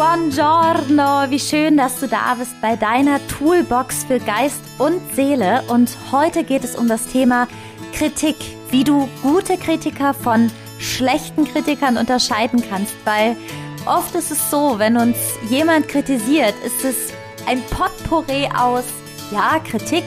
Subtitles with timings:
[0.00, 5.62] Buongiorno, wie schön, dass du da bist bei deiner Toolbox für Geist und Seele.
[5.68, 7.46] Und heute geht es um das Thema
[7.92, 8.36] Kritik,
[8.70, 12.94] wie du gute Kritiker von schlechten Kritikern unterscheiden kannst.
[13.04, 13.36] Weil
[13.84, 15.18] oft ist es so, wenn uns
[15.50, 17.12] jemand kritisiert, ist es
[17.46, 18.84] ein Potpourri aus,
[19.30, 20.04] ja, Kritik,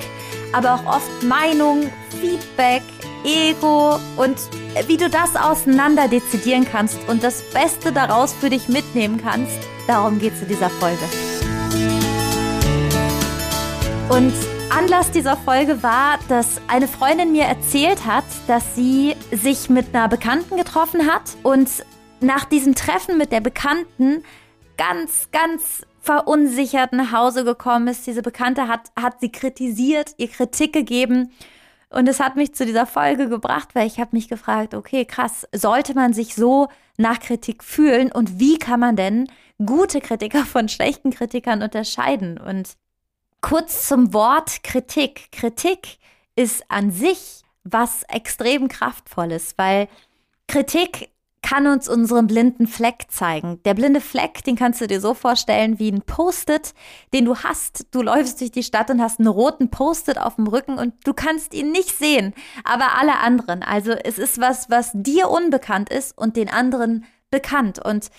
[0.53, 2.81] aber auch oft Meinung, Feedback,
[3.23, 4.38] Ego und
[4.88, 10.19] wie du das auseinander dezidieren kannst und das Beste daraus für dich mitnehmen kannst, darum
[10.19, 11.03] geht es in dieser Folge.
[14.09, 14.33] Und
[14.69, 20.07] Anlass dieser Folge war, dass eine Freundin mir erzählt hat, dass sie sich mit einer
[20.07, 21.69] Bekannten getroffen hat und
[22.21, 24.23] nach diesem Treffen mit der Bekannten
[24.77, 28.07] ganz, ganz verunsichert nach Hause gekommen ist.
[28.07, 31.31] Diese Bekannte hat, hat sie kritisiert, ihr Kritik gegeben
[31.93, 35.47] und es hat mich zu dieser Folge gebracht, weil ich habe mich gefragt, okay, krass,
[35.53, 39.27] sollte man sich so nach Kritik fühlen und wie kann man denn
[39.65, 42.37] gute Kritiker von schlechten Kritikern unterscheiden?
[42.37, 42.73] Und
[43.41, 45.31] kurz zum Wort Kritik.
[45.31, 45.99] Kritik
[46.35, 49.87] ist an sich was extrem kraftvolles, weil
[50.47, 51.09] Kritik
[51.43, 53.61] kann uns unseren blinden Fleck zeigen.
[53.63, 56.73] Der blinde Fleck, den kannst du dir so vorstellen wie ein Post-it,
[57.13, 57.87] den du hast.
[57.91, 61.13] Du läufst durch die Stadt und hast einen roten Post-it auf dem Rücken und du
[61.13, 63.61] kannst ihn nicht sehen, aber alle anderen.
[63.61, 67.78] Also es ist was, was dir unbekannt ist und den anderen bekannt.
[67.78, 68.09] Und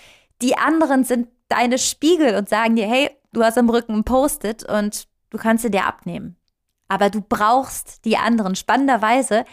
[0.41, 4.63] die anderen sind deine Spiegel und sagen dir, hey, du hast am Rücken ein Post-it
[4.67, 6.35] und du kannst sie dir abnehmen.
[6.87, 8.55] Aber du brauchst die anderen.
[8.55, 9.45] Spannenderweise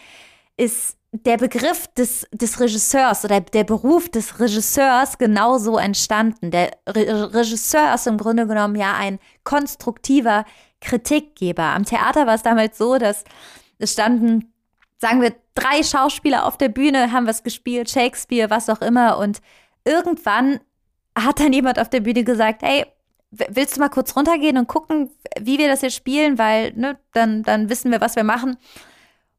[0.57, 6.49] ist der Begriff des, des Regisseurs oder der Beruf des Regisseurs genauso entstanden.
[6.49, 10.45] Der Re Regisseur ist im Grunde genommen ja ein konstruktiver
[10.81, 11.63] Kritikgeber.
[11.63, 13.23] Am Theater war es damals so, dass
[13.77, 14.53] es standen,
[14.97, 19.19] sagen wir, drei Schauspieler auf der Bühne, haben was gespielt, Shakespeare, was auch immer.
[19.19, 19.39] Und
[19.85, 20.59] irgendwann
[21.15, 22.85] hat dann jemand auf der Bühne gesagt, hey,
[23.31, 27.43] willst du mal kurz runtergehen und gucken, wie wir das hier spielen, weil ne, dann,
[27.43, 28.57] dann wissen wir, was wir machen.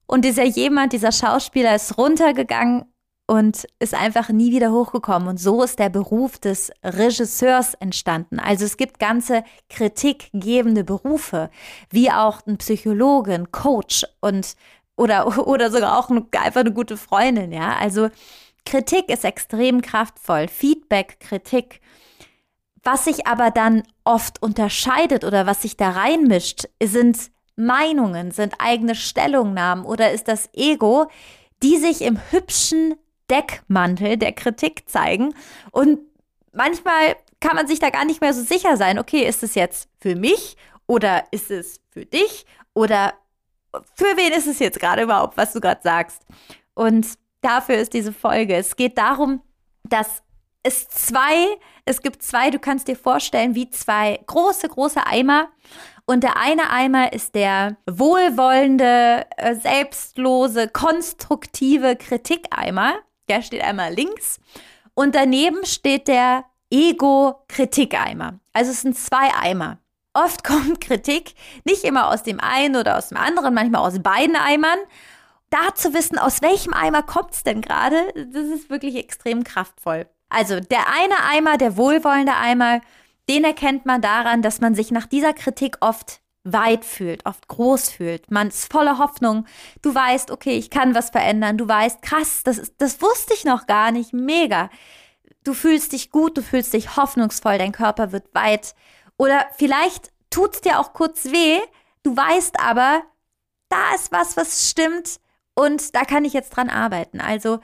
[0.07, 2.85] Und dieser jemand, dieser Schauspieler ist runtergegangen
[3.27, 5.29] und ist einfach nie wieder hochgekommen.
[5.29, 8.39] Und so ist der Beruf des Regisseurs entstanden.
[8.39, 11.51] Also es gibt ganze kritikgebende Berufe,
[11.91, 14.57] wie auch ein Psychologe, ein Coach und
[14.97, 17.77] oder, oder sogar auch ein, einfach eine gute Freundin, ja.
[17.77, 18.11] Also
[18.65, 20.49] Kritik ist extrem kraftvoll.
[20.49, 21.81] Feedback, Kritik.
[22.83, 28.95] Was sich aber dann oft unterscheidet oder was sich da reinmischt, sind Meinungen, sind eigene
[28.95, 31.07] Stellungnahmen oder ist das Ego,
[31.63, 32.95] die sich im hübschen
[33.31, 35.35] Deckmantel der Kritik zeigen
[35.71, 36.01] und
[36.53, 39.89] manchmal kann man sich da gar nicht mehr so sicher sein, okay, ist es jetzt
[39.99, 42.45] für mich oder ist es für dich
[42.75, 43.15] oder
[43.95, 46.23] für wen ist es jetzt gerade überhaupt, was du gerade sagst?
[46.75, 47.07] Und
[47.45, 48.57] dafür ist diese Folge.
[48.57, 49.41] Es geht darum,
[49.85, 50.23] dass
[50.63, 51.47] es zwei,
[51.85, 55.49] es gibt zwei, du kannst dir vorstellen, wie zwei große, große Eimer
[56.07, 62.95] und der eine Eimer ist der wohlwollende, äh, selbstlose, konstruktive Kritikeimer.
[63.29, 64.39] Der steht einmal links.
[64.93, 68.39] Und daneben steht der Ego-Kritikeimer.
[68.53, 69.79] Also es sind zwei Eimer.
[70.13, 71.35] Oft kommt Kritik
[71.65, 74.79] nicht immer aus dem einen oder aus dem anderen, manchmal aus beiden Eimern.
[75.55, 80.09] Da zu wissen, aus welchem Eimer kommt es denn gerade, das ist wirklich extrem kraftvoll.
[80.29, 82.81] Also der eine Eimer, der wohlwollende Eimer,
[83.29, 87.91] den erkennt man daran, dass man sich nach dieser Kritik oft weit fühlt, oft groß
[87.91, 88.33] fühlt.
[88.33, 89.47] Man ist voller Hoffnung.
[89.81, 91.57] Du weißt, okay, ich kann was verändern.
[91.57, 94.13] Du weißt, krass, das, ist, das wusste ich noch gar nicht.
[94.13, 94.71] Mega.
[95.45, 98.75] Du fühlst dich gut, du fühlst dich hoffnungsvoll, dein Körper wird weit.
[99.19, 101.61] Oder vielleicht tut es dir auch kurz weh.
[102.03, 103.05] Du weißt aber,
[103.69, 105.21] da ist was, was stimmt
[105.55, 107.21] und da kann ich jetzt dran arbeiten.
[107.21, 107.61] Also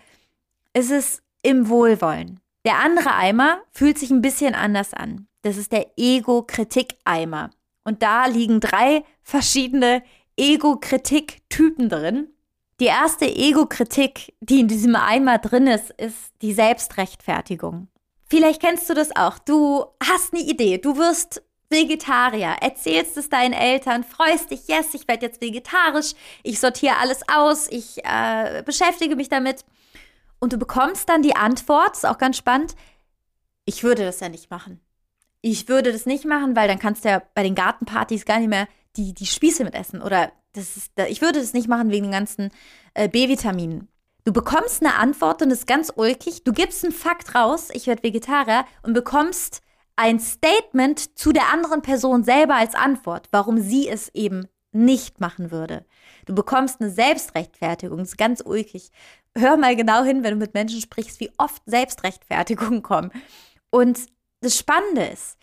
[0.72, 2.40] es ist im Wohlwollen.
[2.64, 5.26] Der andere Eimer fühlt sich ein bisschen anders an.
[5.42, 7.50] Das ist der Ego-Kritik-Eimer.
[7.84, 10.02] Und da liegen drei verschiedene
[10.36, 12.28] Ego-Kritik-Typen drin.
[12.78, 17.88] Die erste Ego-Kritik, die in diesem Eimer drin ist, ist die Selbstrechtfertigung.
[18.26, 19.38] Vielleicht kennst du das auch.
[19.38, 25.06] Du hast eine Idee, du wirst Vegetarier, erzählst es deinen Eltern, freust dich, yes, ich
[25.08, 29.64] werde jetzt vegetarisch, ich sortiere alles aus, ich äh, beschäftige mich damit.
[30.40, 32.74] Und du bekommst dann die Antwort, ist auch ganz spannend,
[33.64, 34.80] ich würde das ja nicht machen
[35.42, 38.48] ich würde das nicht machen, weil dann kannst du ja bei den Gartenpartys gar nicht
[38.48, 40.02] mehr die, die Spieße mitessen.
[40.02, 42.50] Oder das ist, ich würde das nicht machen wegen den ganzen
[42.94, 43.88] äh, B-Vitaminen.
[44.24, 46.44] Du bekommst eine Antwort und ist ganz ulkig.
[46.44, 49.62] Du gibst einen Fakt raus, ich werde Vegetarier, und bekommst
[49.97, 55.51] ein Statement zu der anderen Person selber als Antwort, warum sie es eben nicht machen
[55.51, 55.84] würde.
[56.27, 58.91] Du bekommst eine Selbstrechtfertigung, das ist ganz ulkig.
[59.37, 63.10] Hör mal genau hin, wenn du mit Menschen sprichst, wie oft Selbstrechtfertigungen kommen.
[63.71, 64.07] Und
[64.41, 65.39] das Spannende ist,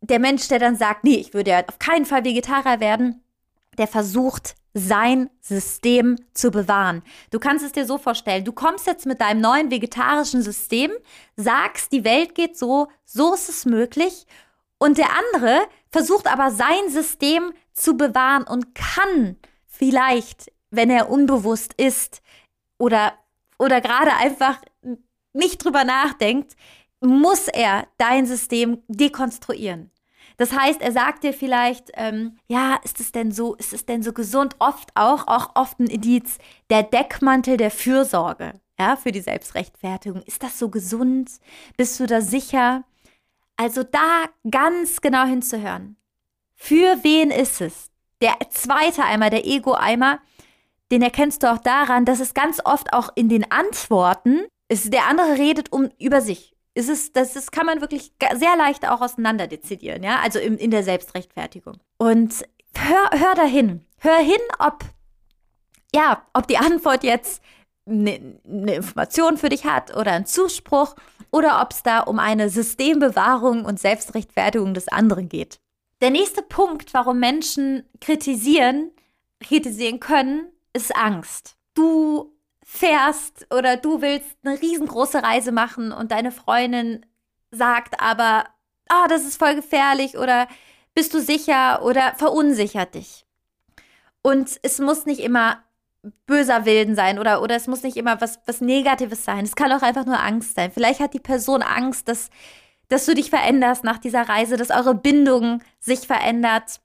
[0.00, 3.22] der Mensch, der dann sagt, nee, ich würde ja auf keinen Fall Vegetarier werden,
[3.78, 7.02] der versucht, sein System zu bewahren.
[7.30, 10.90] Du kannst es dir so vorstellen, du kommst jetzt mit deinem neuen vegetarischen System,
[11.36, 14.26] sagst, die Welt geht so, so ist es möglich,
[14.78, 19.36] und der andere versucht aber sein System zu bewahren und kann
[19.66, 22.22] vielleicht, wenn er unbewusst ist
[22.78, 23.14] oder,
[23.58, 24.60] oder gerade einfach
[25.32, 26.56] nicht drüber nachdenkt,
[27.00, 29.90] muss er dein System dekonstruieren.
[30.38, 34.02] Das heißt, er sagt dir vielleicht, ähm, ja, ist es denn so, ist es denn
[34.02, 34.54] so gesund?
[34.60, 36.38] Oft auch, auch oft ein Indiz,
[36.70, 40.22] der Deckmantel der Fürsorge, ja, für die Selbstrechtfertigung.
[40.22, 41.30] Ist das so gesund?
[41.76, 42.84] Bist du da sicher?
[43.56, 45.96] Also da ganz genau hinzuhören.
[46.54, 47.90] Für wen ist es?
[48.22, 50.20] Der zweite Eimer, der Ego-Eimer,
[50.92, 55.08] den erkennst du auch daran, dass es ganz oft auch in den Antworten ist, der
[55.08, 59.00] andere redet um über sich, ist es, das ist, kann man wirklich sehr leicht auch
[59.00, 61.78] auseinander dezidieren, ja, also im, in der Selbstrechtfertigung.
[61.98, 62.44] Und
[62.76, 63.84] hör, hör dahin.
[63.98, 64.84] Hör hin, ob,
[65.92, 67.42] ja, ob die Antwort jetzt
[67.84, 70.94] eine ne Information für dich hat oder einen Zuspruch
[71.32, 75.58] oder ob es da um eine Systembewahrung und Selbstrechtfertigung des anderen geht.
[76.00, 78.92] Der nächste Punkt, warum Menschen kritisieren,
[79.40, 81.56] kritisieren können, ist Angst.
[81.74, 82.37] Du
[82.70, 87.06] fährst oder du willst eine riesengroße Reise machen und deine Freundin
[87.50, 88.44] sagt aber,
[88.90, 90.46] ah, oh, das ist voll gefährlich oder
[90.94, 93.24] bist du sicher oder verunsichert dich.
[94.20, 95.64] Und es muss nicht immer
[96.26, 99.46] böser Willen sein oder, oder es muss nicht immer was, was Negatives sein.
[99.46, 100.70] Es kann auch einfach nur Angst sein.
[100.70, 102.28] Vielleicht hat die Person Angst, dass,
[102.88, 106.80] dass du dich veränderst nach dieser Reise, dass eure Bindung sich verändert.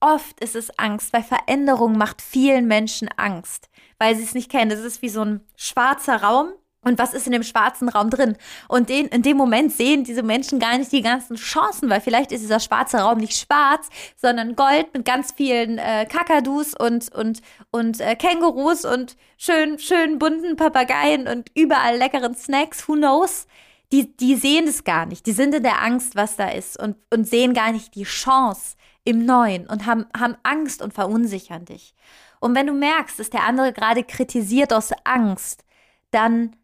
[0.00, 4.70] Oft ist es Angst, weil Veränderung macht vielen Menschen Angst weil sie es nicht kennen.
[4.70, 6.52] Das ist wie so ein schwarzer Raum.
[6.80, 8.36] Und was ist in dem schwarzen Raum drin?
[8.68, 12.30] Und den, in dem Moment sehen diese Menschen gar nicht die ganzen Chancen, weil vielleicht
[12.30, 17.40] ist dieser schwarze Raum nicht schwarz, sondern Gold mit ganz vielen äh, Kakadus und, und,
[17.72, 22.88] und äh, Kängurus und schön, schön bunten Papageien und überall leckeren Snacks.
[22.88, 23.48] Who knows?
[23.90, 25.26] Die, die sehen es gar nicht.
[25.26, 28.76] Die sind in der Angst, was da ist und, und sehen gar nicht die Chance
[29.04, 31.94] im Neuen und haben, haben Angst und verunsichern dich.
[32.40, 35.64] Und wenn du merkst, dass der andere gerade kritisiert aus Angst,
[36.10, 36.56] dann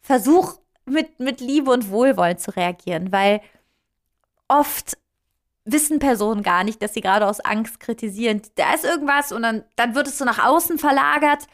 [0.00, 3.40] versuch mit, mit Liebe und Wohlwollen zu reagieren, weil
[4.48, 4.96] oft
[5.64, 8.40] wissen Personen gar nicht, dass sie gerade aus Angst kritisieren.
[8.54, 11.46] Da ist irgendwas und dann, dann wird es so nach außen verlagert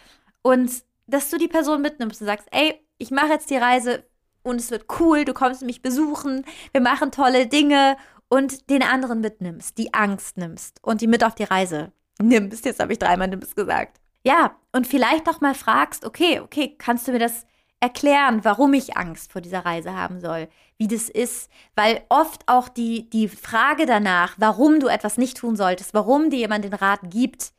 [0.42, 0.70] und
[1.06, 4.04] dass du die Person mitnimmst und sagst, ey, ich mache jetzt die Reise
[4.42, 7.96] und es wird cool, du kommst mich besuchen, wir machen tolle Dinge
[8.32, 12.64] und den anderen mitnimmst, die Angst nimmst und die mit auf die Reise nimmst.
[12.64, 14.00] Jetzt habe ich dreimal nimmst gesagt.
[14.24, 17.44] Ja, und vielleicht noch mal fragst, okay, okay, kannst du mir das
[17.78, 20.48] erklären, warum ich Angst vor dieser Reise haben soll,
[20.78, 25.54] wie das ist, weil oft auch die, die Frage danach, warum du etwas nicht tun
[25.54, 27.52] solltest, warum dir jemand den Rat gibt,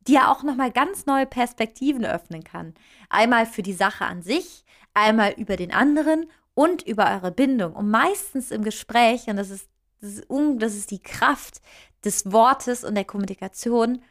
[0.00, 2.74] dir auch nochmal ganz neue Perspektiven öffnen kann.
[3.08, 7.72] Einmal für die Sache an sich, einmal über den anderen und über eure Bindung.
[7.72, 9.70] Und meistens im Gespräch, und das ist,
[10.00, 11.60] das ist, die Kraft
[12.04, 14.02] des Wortes und der Kommunikation,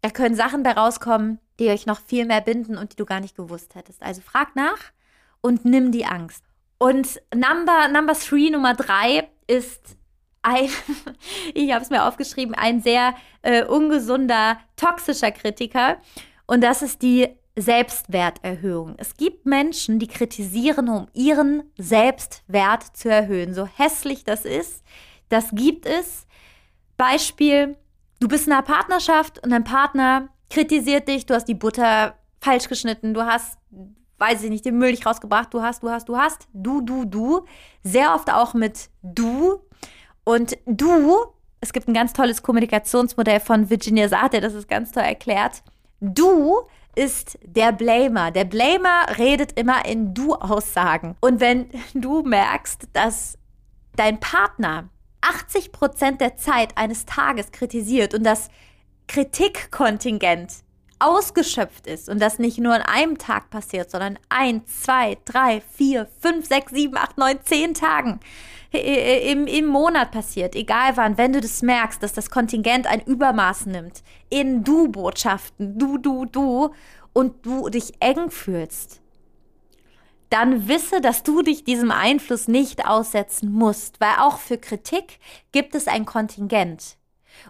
[0.00, 3.20] da können Sachen bei rauskommen, die euch noch viel mehr binden und die du gar
[3.20, 4.02] nicht gewusst hättest.
[4.02, 4.78] Also frag nach
[5.40, 6.44] und nimm die Angst.
[6.78, 9.96] Und Number, Number Three, Nummer drei ist
[10.42, 10.68] ein,
[11.54, 15.98] ich habe es mir aufgeschrieben, ein sehr äh, ungesunder, toxischer Kritiker.
[16.46, 18.94] Und das ist die Selbstwerterhöhung.
[18.98, 23.52] Es gibt Menschen, die kritisieren, um ihren Selbstwert zu erhöhen.
[23.52, 24.84] So hässlich das ist,
[25.28, 26.26] das gibt es.
[26.96, 27.76] Beispiel,
[28.20, 32.68] du bist in einer Partnerschaft und dein Partner kritisiert dich, du hast die Butter falsch
[32.68, 33.58] geschnitten, du hast,
[34.18, 37.04] weiß ich nicht, den Müll nicht rausgebracht, du hast, du hast, du hast, du, du,
[37.04, 37.44] du.
[37.82, 39.60] Sehr oft auch mit du.
[40.24, 41.16] Und du,
[41.60, 45.62] es gibt ein ganz tolles Kommunikationsmodell von Virginia Saat, der das ist ganz toll erklärt.
[46.00, 46.62] Du
[46.94, 48.30] ist der Blamer.
[48.30, 51.16] Der Blamer redet immer in Du-Aussagen.
[51.20, 53.38] Und wenn du merkst, dass
[53.94, 54.88] dein Partner
[55.20, 58.48] 80 Prozent der Zeit eines Tages kritisiert und das
[59.06, 60.52] Kritikkontingent
[60.98, 66.08] ausgeschöpft ist und das nicht nur an einem Tag passiert, sondern ein, zwei, drei, vier,
[66.20, 68.20] fünf, sechs, sieben, acht, neun, zehn Tagen
[68.72, 73.66] im, im Monat passiert, egal wann, wenn du das merkst, dass das Kontingent ein Übermaß
[73.66, 76.74] nimmt in Du-Botschaften, du, du, du
[77.12, 79.00] und du dich eng fühlst,
[80.30, 85.18] dann wisse, dass du dich diesem Einfluss nicht aussetzen musst, weil auch für Kritik
[85.52, 86.96] gibt es ein Kontingent.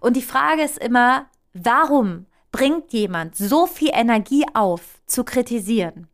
[0.01, 6.09] Und die Frage ist immer, warum bringt jemand so viel Energie auf, zu kritisieren?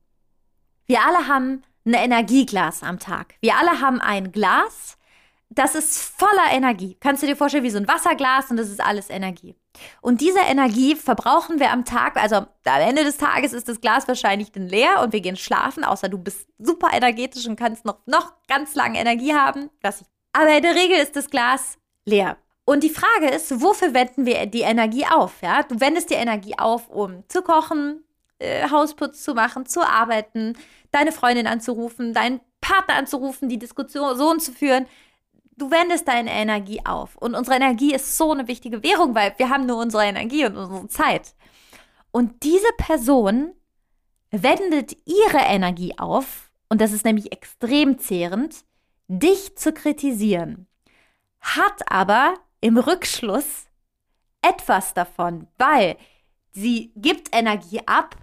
[0.87, 3.35] Wir alle haben ein Energieglas am Tag.
[3.41, 4.97] Wir alle haben ein Glas,
[5.51, 6.97] das ist voller Energie.
[7.01, 9.55] Kannst du dir vorstellen, wie so ein Wasserglas und das ist alles Energie.
[10.01, 14.07] Und diese Energie verbrauchen wir am Tag, also am Ende des Tages ist das Glas
[14.09, 17.99] wahrscheinlich dann leer und wir gehen schlafen, außer du bist super energetisch und kannst noch,
[18.07, 19.71] noch ganz lange Energie haben.
[20.33, 22.37] Aber in der Regel ist das Glas leer.
[22.65, 25.43] Und die Frage ist, wofür wenden wir die Energie auf?
[25.43, 25.63] Ja?
[25.63, 28.03] Du wendest die Energie auf, um zu kochen,
[28.39, 30.57] äh, Hausputz zu machen, zu arbeiten,
[30.91, 34.87] deine Freundin anzurufen, deinen Partner anzurufen, die Diskussion zu führen
[35.57, 37.17] du wendest deine Energie auf.
[37.17, 40.57] Und unsere Energie ist so eine wichtige Währung, weil wir haben nur unsere Energie und
[40.57, 41.35] unsere Zeit.
[42.11, 43.53] Und diese Person
[44.31, 48.65] wendet ihre Energie auf, und das ist nämlich extrem zehrend,
[49.09, 50.67] dich zu kritisieren,
[51.41, 53.67] hat aber im Rückschluss
[54.43, 55.97] etwas davon, weil
[56.53, 58.17] sie gibt Energie ab,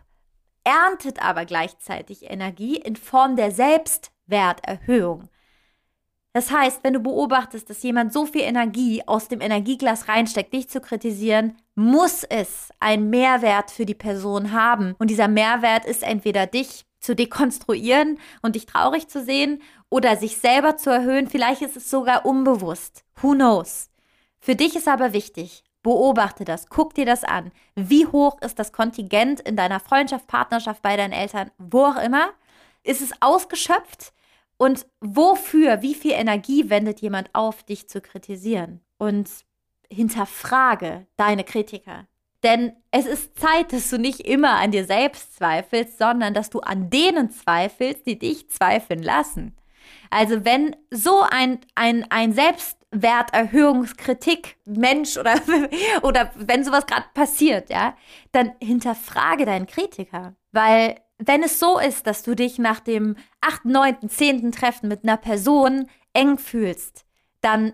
[0.63, 5.29] erntet aber gleichzeitig Energie in Form der Selbstwerterhöhung.
[6.33, 10.69] Das heißt, wenn du beobachtest, dass jemand so viel Energie aus dem Energieglas reinsteckt, dich
[10.69, 14.95] zu kritisieren, muss es einen Mehrwert für die Person haben.
[14.97, 20.37] Und dieser Mehrwert ist entweder dich zu dekonstruieren und dich traurig zu sehen oder sich
[20.37, 21.27] selber zu erhöhen.
[21.27, 23.03] Vielleicht ist es sogar unbewusst.
[23.21, 23.89] Who knows?
[24.39, 27.51] Für dich ist aber wichtig, beobachte das, guck dir das an.
[27.75, 32.29] Wie hoch ist das Kontingent in deiner Freundschaft, Partnerschaft, bei deinen Eltern, wo auch immer?
[32.83, 34.13] Ist es ausgeschöpft?
[34.61, 38.81] Und wofür, wie viel Energie wendet jemand auf, dich zu kritisieren?
[38.99, 39.27] Und
[39.91, 42.05] hinterfrage deine Kritiker.
[42.43, 46.59] Denn es ist Zeit, dass du nicht immer an dir selbst zweifelst, sondern dass du
[46.59, 49.57] an denen zweifelst, die dich zweifeln lassen.
[50.11, 55.41] Also wenn so ein, ein, ein Selbstwerterhöhungskritik Mensch oder,
[56.03, 57.97] oder wenn sowas gerade passiert, ja,
[58.31, 60.35] dann hinterfrage deinen Kritiker.
[60.51, 64.51] Weil wenn es so ist, dass du dich nach dem 8., 9., 10.
[64.51, 67.05] Treffen mit einer Person eng fühlst,
[67.41, 67.73] dann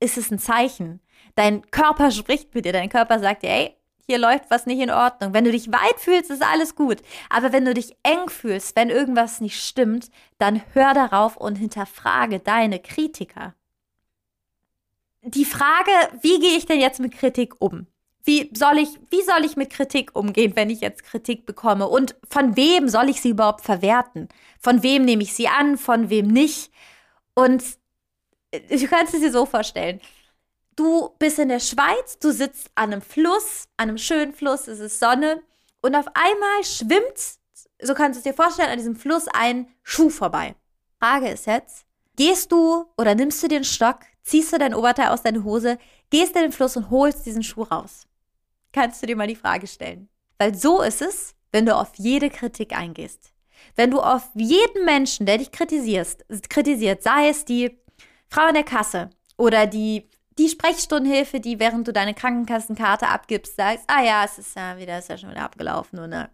[0.00, 1.00] ist es ein Zeichen.
[1.34, 4.90] Dein Körper spricht mit dir, dein Körper sagt dir, ey, hier läuft was nicht in
[4.90, 5.32] Ordnung.
[5.34, 7.00] Wenn du dich weit fühlst, ist alles gut.
[7.28, 12.40] Aber wenn du dich eng fühlst, wenn irgendwas nicht stimmt, dann hör darauf und hinterfrage
[12.40, 13.54] deine Kritiker.
[15.22, 15.92] Die Frage,
[16.22, 17.86] wie gehe ich denn jetzt mit Kritik um?
[18.24, 21.88] Wie soll ich, wie soll ich mit Kritik umgehen, wenn ich jetzt Kritik bekomme?
[21.88, 24.28] Und von wem soll ich sie überhaupt verwerten?
[24.58, 26.70] Von wem nehme ich sie an, von wem nicht?
[27.34, 27.62] Und
[28.50, 30.00] äh, du kannst es dir so vorstellen.
[30.76, 34.80] Du bist in der Schweiz, du sitzt an einem Fluss, an einem schönen Fluss, es
[34.80, 35.42] ist Sonne,
[35.82, 37.38] und auf einmal schwimmt,
[37.82, 40.54] so kannst du es dir vorstellen, an diesem Fluss ein Schuh vorbei.
[40.98, 41.86] Frage ist jetzt,
[42.16, 45.78] gehst du oder nimmst du den Stock, ziehst du dein Oberteil aus deiner Hose,
[46.10, 48.06] gehst in den Fluss und holst diesen Schuh raus?
[48.72, 50.08] Kannst du dir mal die Frage stellen.
[50.38, 53.32] Weil so ist es, wenn du auf jede Kritik eingehst.
[53.76, 57.78] Wenn du auf jeden Menschen, der dich kritisierst, kritisiert, sei es die
[58.28, 60.08] Frau in der Kasse oder die,
[60.38, 64.98] die Sprechstundenhilfe, die während du deine Krankenkassenkarte abgibst, sagst, ah ja, es ist ja wieder,
[64.98, 66.08] ist ja schon wieder abgelaufen, oder?
[66.08, 66.30] Ne?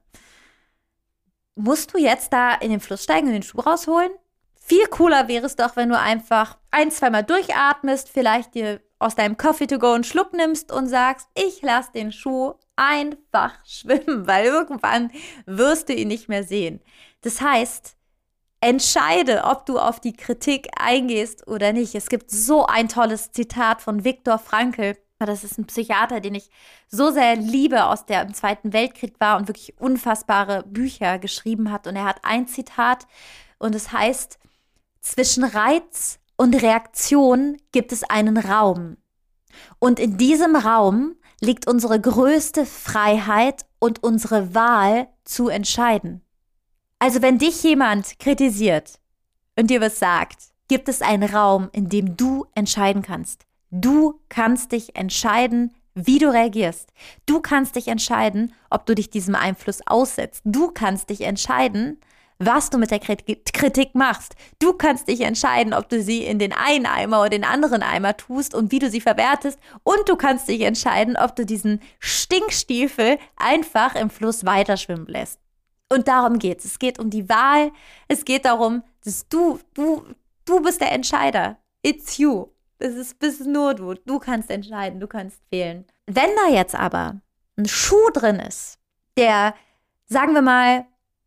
[1.57, 4.11] Musst du jetzt da in den Fluss steigen und den Schuh rausholen?
[4.55, 9.37] Viel cooler wäre es doch, wenn du einfach ein, zweimal durchatmest, vielleicht dir aus deinem
[9.37, 14.47] Coffee to go einen Schluck nimmst und sagst, ich lasse den Schuh einfach schwimmen, weil
[14.47, 15.11] irgendwann
[15.47, 16.81] wirst du ihn nicht mehr sehen.
[17.23, 17.97] Das heißt,
[18.61, 21.95] entscheide, ob du auf die Kritik eingehst oder nicht.
[21.95, 24.97] Es gibt so ein tolles Zitat von Viktor Frankl.
[25.19, 26.51] Das ist ein Psychiater, den ich
[26.89, 31.87] so sehr liebe, aus der im Zweiten Weltkrieg war und wirklich unfassbare Bücher geschrieben hat.
[31.87, 33.07] Und er hat ein Zitat
[33.59, 34.39] und es heißt,
[35.01, 38.97] zwischen Reiz und Reaktion gibt es einen Raum.
[39.79, 46.23] Und in diesem Raum liegt unsere größte Freiheit und unsere Wahl zu entscheiden.
[46.99, 48.99] Also wenn dich jemand kritisiert
[49.59, 50.39] und dir was sagt,
[50.69, 53.47] gibt es einen Raum, in dem du entscheiden kannst.
[53.71, 56.93] Du kannst dich entscheiden, wie du reagierst.
[57.25, 60.43] Du kannst dich entscheiden, ob du dich diesem Einfluss aussetzt.
[60.45, 61.99] Du kannst dich entscheiden,
[62.39, 64.35] was du mit der Kritik machst.
[64.59, 68.17] Du kannst dich entscheiden, ob du sie in den einen Eimer oder den anderen Eimer
[68.17, 69.59] tust und wie du sie verwertest.
[69.83, 75.41] Und du kannst dich entscheiden, ob du diesen Stinkstiefel einfach im Fluss weiterschwimmen lässt.
[75.89, 76.65] Und darum geht's.
[76.65, 77.71] Es geht um die Wahl.
[78.09, 80.05] Es geht darum, dass du, du,
[80.45, 81.59] du bist der Entscheider.
[81.83, 82.49] It's you.
[82.79, 83.95] Es ist, bist nur du.
[83.95, 85.01] Du kannst entscheiden.
[85.01, 85.87] Du kannst wählen.
[86.07, 87.21] Wenn da jetzt aber
[87.57, 88.79] ein Schuh drin ist,
[89.17, 89.55] der,
[90.07, 90.87] sagen wir mal,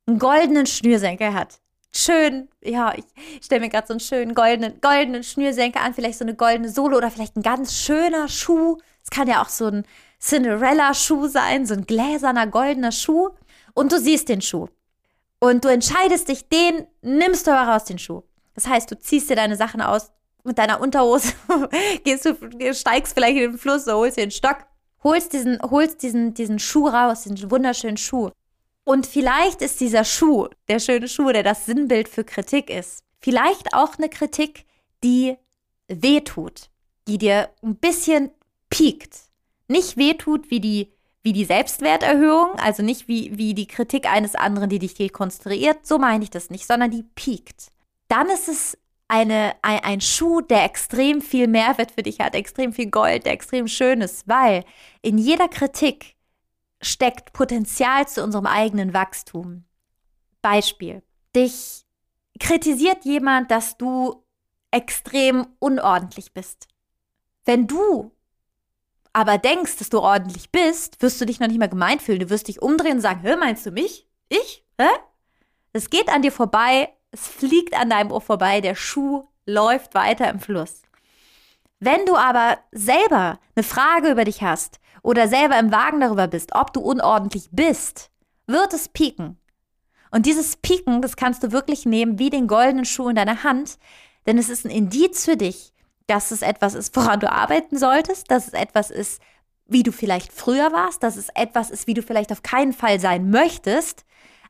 [0.09, 1.59] einen goldenen Schnürsenkel hat.
[1.91, 3.05] Schön, ja, ich
[3.45, 6.95] stelle mir gerade so einen schönen goldenen, goldenen Schnürsenkel an, vielleicht so eine goldene Sohle
[6.97, 8.77] oder vielleicht ein ganz schöner Schuh.
[9.03, 9.85] Es kann ja auch so ein
[10.21, 13.29] Cinderella-Schuh sein, so ein gläserner goldener Schuh.
[13.73, 14.67] Und du siehst den Schuh.
[15.39, 18.23] Und du entscheidest dich, den nimmst du heraus, den Schuh.
[18.55, 20.11] Das heißt, du ziehst dir deine Sachen aus,
[20.43, 21.33] mit deiner Unterhose,
[22.03, 24.57] gehst du, steigst vielleicht in den Fluss, so holst dir den Stock,
[25.03, 28.31] holst diesen, holst diesen, diesen Schuh raus, diesen wunderschönen Schuh.
[28.89, 33.75] Und vielleicht ist dieser Schuh, der schöne Schuh, der das Sinnbild für Kritik ist, vielleicht
[33.75, 34.65] auch eine Kritik,
[35.03, 35.37] die
[35.87, 36.71] wehtut,
[37.07, 38.31] die dir ein bisschen
[38.71, 39.15] piekt.
[39.67, 40.91] Nicht wehtut wie die,
[41.21, 45.99] wie die Selbstwerterhöhung, also nicht wie, wie die Kritik eines anderen, die dich dekonstruiert, so
[45.99, 47.67] meine ich das nicht, sondern die piekt.
[48.07, 48.75] Dann ist es
[49.07, 53.33] eine, ein, ein Schuh, der extrem viel Mehrwert für dich hat, extrem viel Gold, der
[53.33, 54.65] extrem schön ist, weil
[55.03, 56.15] in jeder Kritik
[56.81, 59.65] steckt Potenzial zu unserem eigenen Wachstum.
[60.41, 61.03] Beispiel.
[61.35, 61.85] Dich
[62.39, 64.23] kritisiert jemand, dass du
[64.71, 66.67] extrem unordentlich bist.
[67.45, 68.11] Wenn du
[69.11, 72.19] aber denkst, dass du ordentlich bist, wirst du dich noch nicht mehr gemeint fühlen.
[72.19, 74.07] Du wirst dich umdrehen und sagen, hä, meinst du mich?
[74.29, 74.63] Ich?
[74.79, 74.87] Hä?
[75.73, 80.29] Es geht an dir vorbei, es fliegt an deinem Ohr vorbei, der Schuh läuft weiter
[80.29, 80.83] im Fluss.
[81.79, 86.53] Wenn du aber selber eine Frage über dich hast oder selber im Wagen darüber bist,
[86.55, 88.09] ob du unordentlich bist,
[88.47, 89.37] wird es pieken.
[90.11, 93.77] Und dieses Pieken, das kannst du wirklich nehmen wie den goldenen Schuh in deiner Hand,
[94.25, 95.73] denn es ist ein Indiz für dich,
[96.07, 99.21] dass es etwas ist, woran du arbeiten solltest, dass es etwas ist,
[99.67, 102.99] wie du vielleicht früher warst, dass es etwas ist, wie du vielleicht auf keinen Fall
[102.99, 104.05] sein möchtest,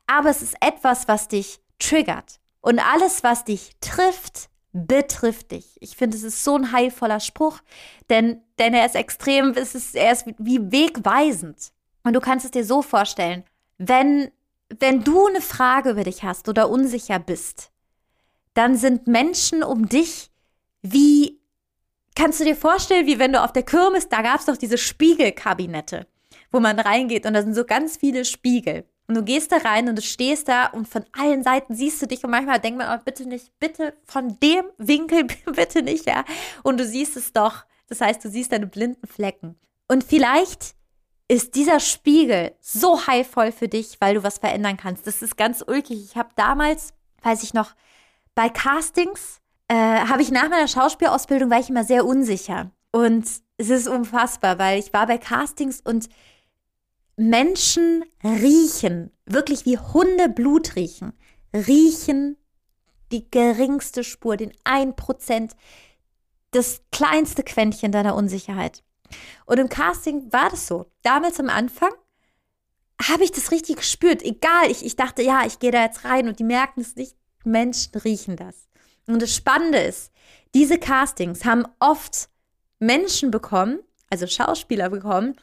[0.06, 2.40] aber es ist etwas, was dich triggert.
[2.62, 5.76] Und alles, was dich trifft, betrifft dich.
[5.80, 7.60] Ich finde, es ist so ein heilvoller Spruch,
[8.08, 11.72] denn, denn er ist extrem, es ist, er ist wie wegweisend.
[12.04, 13.44] Und du kannst es dir so vorstellen,
[13.78, 14.30] wenn,
[14.78, 17.70] wenn du eine Frage über dich hast oder unsicher bist,
[18.54, 20.30] dann sind Menschen um dich
[20.82, 21.40] wie,
[22.14, 24.78] kannst du dir vorstellen, wie wenn du auf der Kirmes, da gab es doch diese
[24.78, 26.06] Spiegelkabinette,
[26.50, 28.84] wo man reingeht und da sind so ganz viele Spiegel.
[29.10, 32.06] Und du gehst da rein und du stehst da und von allen Seiten siehst du
[32.06, 36.24] dich und manchmal denkt man, oh, bitte nicht, bitte von dem Winkel, bitte nicht, ja.
[36.62, 37.64] Und du siehst es doch.
[37.88, 39.58] Das heißt, du siehst deine blinden Flecken.
[39.88, 40.76] Und vielleicht
[41.26, 45.08] ist dieser Spiegel so heilvoll für dich, weil du was verändern kannst.
[45.08, 46.04] Das ist ganz ulkig.
[46.04, 46.94] Ich habe damals,
[47.24, 47.72] weiß ich noch,
[48.36, 52.70] bei Castings äh, habe ich nach meiner Schauspielausbildung war ich immer sehr unsicher.
[52.92, 56.08] Und es ist unfassbar, weil ich war bei Castings und
[57.20, 61.12] Menschen riechen, wirklich wie Hunde Blut riechen,
[61.52, 62.38] riechen
[63.12, 65.50] die geringste Spur, den 1%,
[66.52, 68.82] das kleinste Quäntchen deiner Unsicherheit.
[69.44, 70.90] Und im Casting war das so.
[71.02, 71.90] Damals am Anfang
[73.02, 74.22] habe ich das richtig gespürt.
[74.22, 77.16] Egal, ich, ich dachte, ja, ich gehe da jetzt rein und die merken es nicht.
[77.44, 78.68] Menschen riechen das.
[79.06, 80.10] Und das Spannende ist,
[80.54, 82.30] diese Castings haben oft
[82.78, 85.36] Menschen bekommen, also Schauspieler bekommen,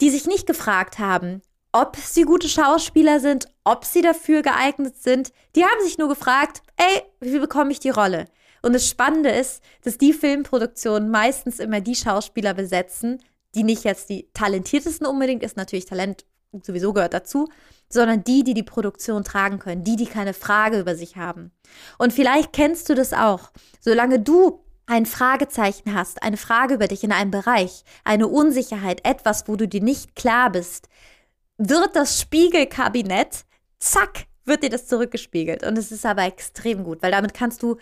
[0.00, 5.32] die sich nicht gefragt haben, ob sie gute Schauspieler sind, ob sie dafür geeignet sind.
[5.54, 8.26] Die haben sich nur gefragt, ey, wie bekomme ich die Rolle?
[8.62, 13.22] Und das Spannende ist, dass die Filmproduktionen meistens immer die Schauspieler besetzen,
[13.54, 16.24] die nicht jetzt die talentiertesten unbedingt ist, natürlich Talent
[16.62, 17.48] sowieso gehört dazu,
[17.88, 21.52] sondern die, die die Produktion tragen können, die, die keine Frage über sich haben.
[21.98, 23.50] Und vielleicht kennst du das auch.
[23.80, 29.48] Solange du ein Fragezeichen hast, eine Frage über dich in einem Bereich, eine Unsicherheit, etwas,
[29.48, 30.88] wo du dir nicht klar bist,
[31.58, 33.44] wird das Spiegelkabinett,
[33.78, 35.64] zack, wird dir das zurückgespiegelt.
[35.64, 37.76] Und es ist aber extrem gut, weil damit kannst du,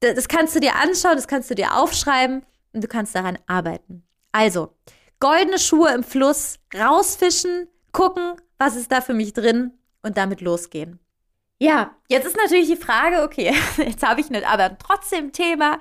[0.00, 4.02] das kannst du dir anschauen, das kannst du dir aufschreiben und du kannst daran arbeiten.
[4.32, 4.72] Also,
[5.18, 9.72] goldene Schuhe im Fluss, rausfischen, gucken, was ist da für mich drin
[10.02, 10.98] und damit losgehen.
[11.58, 15.78] Ja, jetzt ist natürlich die Frage, okay, jetzt habe ich nicht, aber trotzdem Thema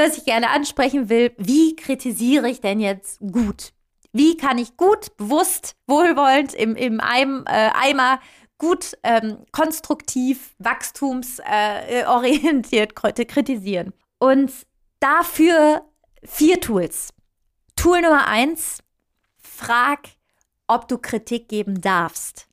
[0.00, 1.32] was ich gerne ansprechen will.
[1.36, 3.72] Wie kritisiere ich denn jetzt gut?
[4.12, 8.18] Wie kann ich gut, bewusst, wohlwollend im, im Eim, äh, Eimer
[8.58, 13.92] gut, ähm, konstruktiv, wachstumsorientiert äh, kritisieren?
[14.18, 14.50] Und
[14.98, 15.84] dafür
[16.24, 17.10] vier Tools.
[17.76, 18.78] Tool Nummer eins,
[19.38, 20.08] frag,
[20.66, 22.48] ob du Kritik geben darfst.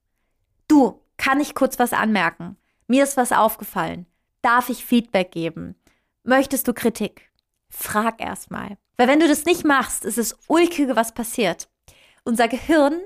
[0.68, 2.58] Du, kann ich kurz was anmerken?
[2.88, 4.06] Mir ist was aufgefallen.
[4.42, 5.76] Darf ich Feedback geben?
[6.24, 7.27] Möchtest du Kritik?
[7.70, 8.78] Frag erstmal.
[8.98, 11.68] Weil wenn du das nicht machst, ist es ulkige, was passiert.
[12.24, 13.00] Unser Gehirn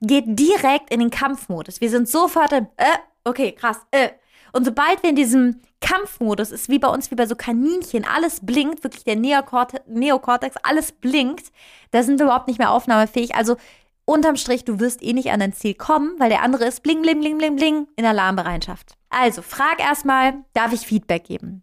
[0.00, 1.80] geht direkt in den Kampfmodus.
[1.80, 4.10] Wir sind sofort im, äh, okay, krass, äh.
[4.52, 8.44] Und sobald wir in diesem Kampfmodus ist, wie bei uns, wie bei so Kaninchen, alles
[8.44, 11.52] blinkt, wirklich der Neokortex, alles blinkt,
[11.92, 13.36] da sind wir überhaupt nicht mehr aufnahmefähig.
[13.36, 13.56] Also
[14.04, 17.02] unterm Strich, du wirst eh nicht an dein Ziel kommen, weil der andere ist bling,
[17.02, 18.96] bling, bling, bling, bling in Alarmbereitschaft.
[19.08, 21.62] Also frag erstmal, darf ich Feedback geben?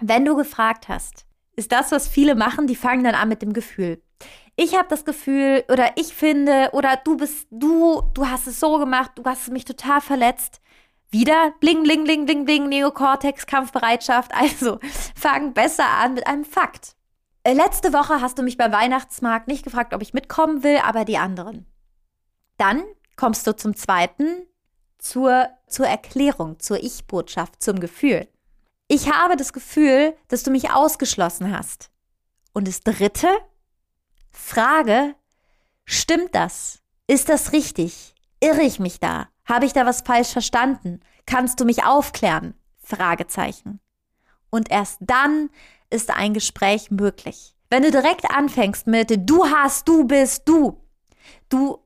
[0.00, 1.26] Wenn du gefragt hast,
[1.60, 4.02] ist das, was viele machen, die fangen dann an mit dem Gefühl.
[4.56, 8.78] Ich habe das Gefühl oder ich finde oder du bist du, du hast es so
[8.78, 10.60] gemacht, du hast mich total verletzt.
[11.10, 14.32] Wieder bling, bling, bling, bling, bling, Neokortex, Kampfbereitschaft.
[14.34, 14.78] Also
[15.14, 16.94] fang besser an mit einem Fakt.
[17.42, 21.04] Äh, letzte Woche hast du mich beim Weihnachtsmarkt nicht gefragt, ob ich mitkommen will, aber
[21.04, 21.66] die anderen.
[22.58, 22.82] Dann
[23.16, 24.46] kommst du zum zweiten,
[24.98, 28.28] zur, zur Erklärung, zur Ich-Botschaft, zum Gefühl.
[28.92, 31.92] Ich habe das Gefühl, dass du mich ausgeschlossen hast.
[32.52, 33.28] Und das dritte,
[34.32, 35.14] Frage,
[35.84, 36.80] stimmt das?
[37.06, 38.16] Ist das richtig?
[38.40, 39.28] Irre ich mich da?
[39.44, 40.98] Habe ich da was falsch verstanden?
[41.24, 42.54] Kannst du mich aufklären?
[42.82, 43.78] Fragezeichen.
[44.50, 45.50] Und erst dann
[45.88, 47.54] ist ein Gespräch möglich.
[47.68, 50.80] Wenn du direkt anfängst mit du hast, du bist, du,
[51.48, 51.78] du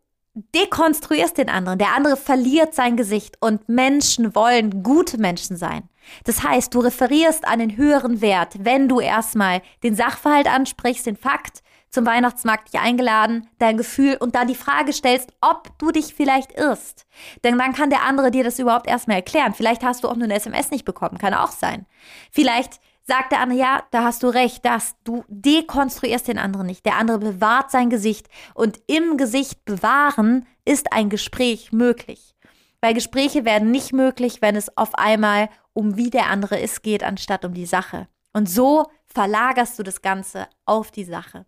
[0.55, 5.91] dekonstruierst den anderen, der andere verliert sein Gesicht und Menschen wollen gute Menschen sein.
[6.25, 11.17] Das heißt, du referierst an den höheren Wert, wenn du erstmal den Sachverhalt ansprichst, den
[11.17, 11.63] Fakt,
[11.95, 16.53] zum Weihnachtsmarkt dich eingeladen, dein Gefühl und dann die Frage stellst, ob du dich vielleicht
[16.53, 17.07] irrst.
[17.45, 19.55] Denn dann kann der andere dir das überhaupt erstmal erklären.
[19.55, 21.87] Vielleicht hast du auch nur eine SMS nicht bekommen, kann auch sein.
[22.33, 26.85] Vielleicht sagt der andere, ja, da hast du recht, dass du dekonstruierst den anderen nicht.
[26.85, 32.35] Der andere bewahrt sein Gesicht und im Gesicht bewahren ist ein Gespräch möglich.
[32.81, 37.03] Weil Gespräche werden nicht möglich, wenn es auf einmal um wie der andere ist geht,
[37.03, 38.09] anstatt um die Sache.
[38.33, 41.47] Und so verlagerst du das Ganze auf die Sache.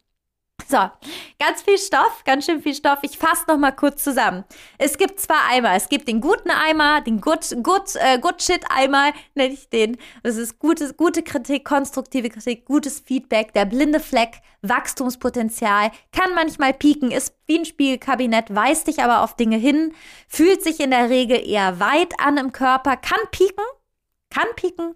[0.68, 0.78] So,
[1.38, 2.98] ganz viel Stoff, ganz schön viel Stoff.
[3.02, 4.44] Ich fasse noch mal kurz zusammen.
[4.78, 5.74] Es gibt zwei Eimer.
[5.74, 9.96] Es gibt den guten Eimer, den Good, good, äh, good Shit Eimer, nenne ich den.
[10.24, 13.52] Das ist gute, gute Kritik, konstruktive Kritik, gutes Feedback.
[13.52, 19.36] Der blinde Fleck, Wachstumspotenzial, kann manchmal pieken, ist wie ein Spiegelkabinett, weist dich aber auf
[19.36, 19.94] Dinge hin,
[20.26, 23.64] fühlt sich in der Regel eher weit an im Körper, kann pieken,
[24.30, 24.94] kann pieken,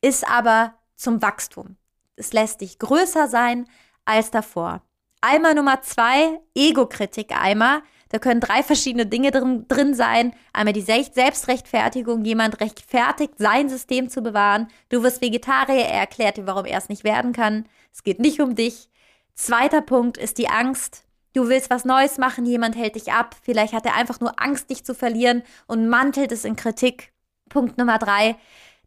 [0.00, 1.76] ist aber zum Wachstum.
[2.16, 3.66] Es lässt dich größer sein
[4.04, 4.82] als davor.
[5.22, 7.82] Eimer Nummer zwei, Ego-Kritik-Eimer.
[8.08, 10.34] Da können drei verschiedene Dinge drin, drin sein.
[10.52, 14.68] Einmal die Selbstrechtfertigung, jemand rechtfertigt, sein System zu bewahren.
[14.88, 17.66] Du wirst Vegetarier, er erklärt dir, warum er es nicht werden kann.
[17.92, 18.88] Es geht nicht um dich.
[19.34, 21.04] Zweiter Punkt ist die Angst.
[21.32, 23.36] Du willst was Neues machen, jemand hält dich ab.
[23.42, 27.12] Vielleicht hat er einfach nur Angst, dich zu verlieren und mantelt es in Kritik.
[27.50, 28.36] Punkt Nummer drei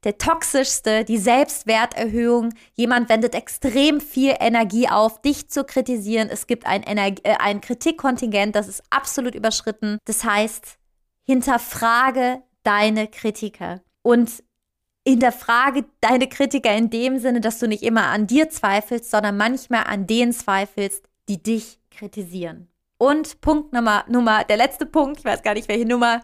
[0.04, 2.54] der toxischste, die Selbstwerterhöhung.
[2.73, 6.30] Jemand wendet extrem viel Energie auf, dich zu kritisieren.
[6.30, 9.97] Es gibt ein, Energie, äh, ein Kritikkontingent, das ist absolut überschritten.
[10.06, 10.78] Das heißt,
[11.23, 13.82] hinterfrage deine Kritiker.
[14.02, 14.43] Und
[15.08, 19.86] hinterfrage deine Kritiker in dem Sinne, dass du nicht immer an dir zweifelst, sondern manchmal
[19.86, 22.67] an denen zweifelst, die dich kritisieren.
[22.97, 26.21] Und Punkt Nummer, Nummer, der letzte Punkt, ich weiß gar nicht welche Nummer,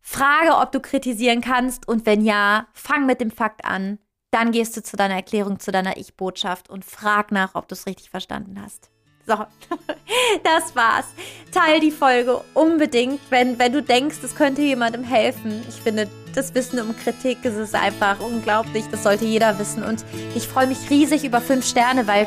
[0.00, 3.98] Frage, ob du kritisieren kannst und wenn ja, fang mit dem Fakt an.
[4.30, 7.86] Dann gehst du zu deiner Erklärung, zu deiner Ich-Botschaft und frag nach, ob du es
[7.86, 8.90] richtig verstanden hast.
[9.26, 9.34] So,
[10.44, 11.06] das war's.
[11.52, 15.64] Teil die Folge unbedingt, wenn, wenn du denkst, es könnte jemandem helfen.
[15.68, 18.84] Ich finde, das Wissen um Kritik es ist einfach unglaublich.
[18.90, 19.82] Das sollte jeder wissen.
[19.82, 22.26] Und ich freue mich riesig über fünf Sterne, weil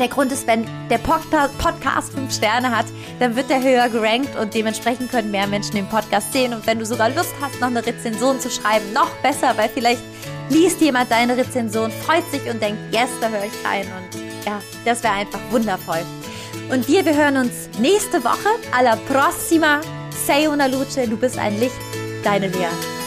[0.00, 2.86] der Grund ist, wenn der Podcast fünf Sterne hat,
[3.18, 6.54] dann wird der höher gerankt und dementsprechend können mehr Menschen den Podcast sehen.
[6.54, 10.02] Und wenn du sogar Lust hast, noch eine Rezension zu schreiben, noch besser, weil vielleicht
[10.48, 13.86] liest jemand deine Rezension, freut sich und denkt, yes, da höre ich rein.
[13.86, 16.02] Und ja, das wäre einfach wundervoll.
[16.70, 18.48] Und wir, wir hören uns nächste Woche.
[18.72, 19.80] Alla prossima.
[20.26, 21.74] Sei una luce, du bist ein Licht.
[22.22, 22.99] Deine Lea.